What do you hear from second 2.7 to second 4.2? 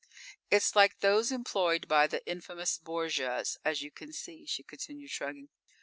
Borgias, as you can